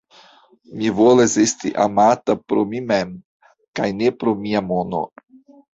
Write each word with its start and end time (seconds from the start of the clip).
Mi 0.79 0.89
volas 0.99 1.35
esti 1.43 1.73
amata 1.85 2.37
pro 2.49 2.67
mi 2.73 2.83
mem 2.93 3.15
kaj 3.81 3.95
ne 4.03 4.15
pro 4.21 4.39
mia 4.45 4.69
mono! 4.73 5.09